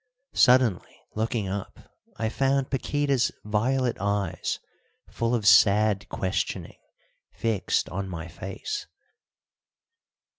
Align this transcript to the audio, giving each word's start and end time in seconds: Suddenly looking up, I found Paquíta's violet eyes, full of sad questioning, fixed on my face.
Suddenly 0.33 0.97
looking 1.13 1.47
up, 1.47 1.79
I 2.17 2.27
found 2.27 2.71
Paquíta's 2.71 3.31
violet 3.43 3.97
eyes, 3.99 4.57
full 5.11 5.35
of 5.35 5.45
sad 5.45 6.09
questioning, 6.09 6.79
fixed 7.31 7.87
on 7.87 8.09
my 8.09 8.27
face. 8.27 8.87